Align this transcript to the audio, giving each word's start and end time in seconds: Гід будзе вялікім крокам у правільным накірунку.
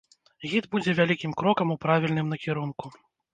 Гід 0.53 0.63
будзе 0.71 0.95
вялікім 0.99 1.35
крокам 1.41 1.75
у 1.75 1.77
правільным 1.85 2.33
накірунку. 2.35 2.93